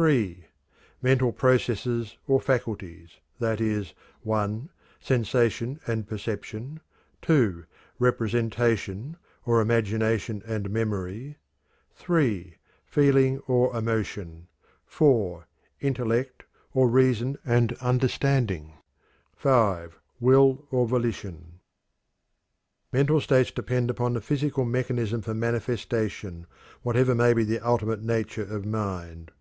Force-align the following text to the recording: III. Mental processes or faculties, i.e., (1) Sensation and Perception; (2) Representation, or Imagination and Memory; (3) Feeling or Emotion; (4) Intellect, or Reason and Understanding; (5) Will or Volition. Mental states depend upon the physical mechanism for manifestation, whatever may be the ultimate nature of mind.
III. 0.00 0.46
Mental 1.02 1.32
processes 1.32 2.16
or 2.26 2.40
faculties, 2.40 3.18
i.e., 3.42 3.92
(1) 4.22 4.70
Sensation 5.00 5.78
and 5.86 6.08
Perception; 6.08 6.80
(2) 7.20 7.64
Representation, 7.98 9.18
or 9.44 9.60
Imagination 9.60 10.42
and 10.46 10.70
Memory; 10.70 11.36
(3) 11.94 12.54
Feeling 12.86 13.38
or 13.40 13.76
Emotion; 13.76 14.46
(4) 14.86 15.46
Intellect, 15.82 16.44
or 16.72 16.88
Reason 16.88 17.36
and 17.44 17.74
Understanding; 17.74 18.78
(5) 19.34 19.98
Will 20.20 20.64
or 20.70 20.86
Volition. 20.88 21.60
Mental 22.94 23.20
states 23.20 23.50
depend 23.50 23.90
upon 23.90 24.14
the 24.14 24.22
physical 24.22 24.64
mechanism 24.64 25.20
for 25.20 25.34
manifestation, 25.34 26.46
whatever 26.80 27.14
may 27.14 27.34
be 27.34 27.44
the 27.44 27.60
ultimate 27.60 28.02
nature 28.02 28.40
of 28.44 28.64
mind. 28.64 29.32